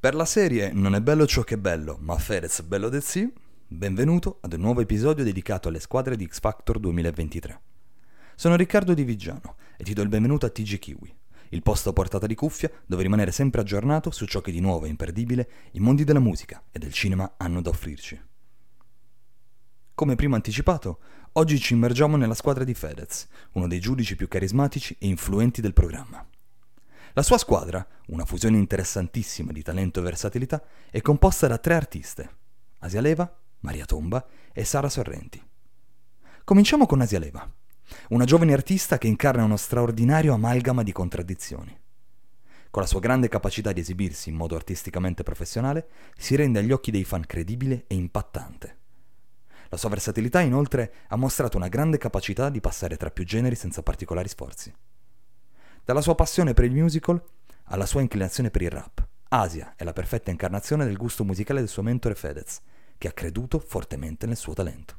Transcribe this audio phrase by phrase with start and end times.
[0.00, 3.28] Per la serie Non è bello ciò che è bello, ma Fedez bello del sì,
[3.66, 7.60] benvenuto ad un nuovo episodio dedicato alle squadre di X Factor 2023.
[8.36, 11.12] Sono Riccardo Di Vigiano e ti do il benvenuto a TG Kiwi,
[11.48, 14.84] il posto a portata di cuffia dove rimanere sempre aggiornato su ciò che di nuovo
[14.84, 18.22] e imperdibile i mondi della musica e del cinema hanno da offrirci.
[19.94, 21.00] Come prima anticipato,
[21.32, 25.72] oggi ci immergiamo nella squadra di Fedez, uno dei giudici più carismatici e influenti del
[25.72, 26.24] programma.
[27.14, 32.36] La sua squadra, una fusione interessantissima di talento e versatilità, è composta da tre artiste,
[32.78, 35.42] Asia Leva, Maria Tomba e Sara Sorrenti.
[36.44, 37.50] Cominciamo con Asia Leva,
[38.10, 41.76] una giovane artista che incarna uno straordinario amalgama di contraddizioni.
[42.70, 46.90] Con la sua grande capacità di esibirsi in modo artisticamente professionale, si rende agli occhi
[46.90, 48.76] dei fan credibile e impattante.
[49.70, 53.82] La sua versatilità, inoltre, ha mostrato una grande capacità di passare tra più generi senza
[53.82, 54.72] particolari sforzi.
[55.88, 57.18] Dalla sua passione per il musical
[57.68, 61.68] alla sua inclinazione per il rap, Asia è la perfetta incarnazione del gusto musicale del
[61.70, 62.60] suo mentore Fedez,
[62.98, 64.98] che ha creduto fortemente nel suo talento.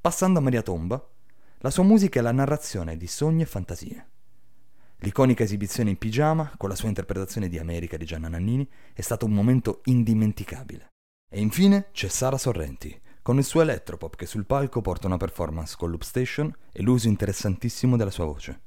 [0.00, 1.06] Passando a Maria Tomba,
[1.58, 4.06] la sua musica è la narrazione di sogni e fantasie.
[5.00, 9.26] L'iconica esibizione in pigiama, con la sua interpretazione di America di Gianna Nannini, è stato
[9.26, 10.88] un momento indimenticabile.
[11.30, 15.76] E infine c'è Sara Sorrenti, con il suo elettropop che sul palco porta una performance
[15.76, 18.60] con Loop Station e l'uso interessantissimo della sua voce.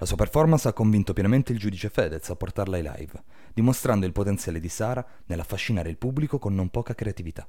[0.00, 4.12] La sua performance ha convinto pienamente il giudice Fedez a portarla ai live, dimostrando il
[4.12, 7.46] potenziale di Sara nell'affascinare il pubblico con non poca creatività.